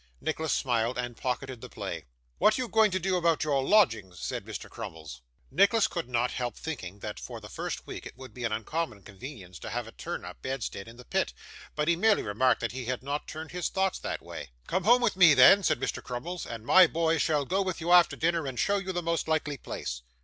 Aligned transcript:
Nicholas 0.19 0.51
smiled 0.51 0.97
and 0.97 1.15
pocketed 1.15 1.61
the 1.61 1.69
play. 1.69 2.05
'What 2.39 2.57
are 2.57 2.63
you 2.63 2.67
going 2.67 2.89
to 2.89 2.99
do 2.99 3.17
about 3.17 3.43
your 3.43 3.63
lodgings?' 3.63 4.19
said 4.19 4.45
Mr. 4.45 4.67
Crummles. 4.67 5.21
Nicholas 5.51 5.85
could 5.87 6.09
not 6.09 6.31
help 6.31 6.55
thinking 6.57 6.97
that, 7.01 7.19
for 7.19 7.39
the 7.39 7.47
first 7.49 7.85
week, 7.85 8.07
it 8.07 8.17
would 8.17 8.33
be 8.33 8.43
an 8.43 8.51
uncommon 8.51 9.03
convenience 9.03 9.59
to 9.59 9.69
have 9.69 9.85
a 9.87 9.91
turn 9.91 10.25
up 10.25 10.41
bedstead 10.41 10.87
in 10.87 10.97
the 10.97 11.05
pit, 11.05 11.33
but 11.75 11.87
he 11.87 11.95
merely 11.95 12.23
remarked 12.23 12.61
that 12.61 12.71
he 12.71 12.85
had 12.85 13.03
not 13.03 13.27
turned 13.27 13.51
his 13.51 13.69
thoughts 13.69 13.99
that 13.99 14.23
way. 14.23 14.49
'Come 14.65 14.85
home 14.85 15.03
with 15.03 15.15
me 15.15 15.35
then,' 15.35 15.61
said 15.61 15.79
Mr. 15.79 16.01
Crummles, 16.01 16.47
'and 16.47 16.65
my 16.65 16.87
boys 16.87 17.21
shall 17.21 17.45
go 17.45 17.61
with 17.61 17.79
you 17.79 17.91
after 17.91 18.15
dinner, 18.15 18.47
and 18.47 18.59
show 18.59 18.77
you 18.77 18.91
the 18.91 19.03
most 19.03 19.27
likely 19.27 19.57
place. 19.59 20.01